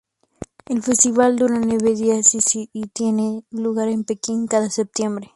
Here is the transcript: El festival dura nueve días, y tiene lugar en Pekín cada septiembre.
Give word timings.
El 0.65 0.81
festival 0.81 1.35
dura 1.37 1.59
nueve 1.63 1.93
días, 1.93 2.31
y 2.33 2.87
tiene 2.87 3.43
lugar 3.51 3.87
en 3.87 4.03
Pekín 4.03 4.47
cada 4.47 4.71
septiembre. 4.71 5.29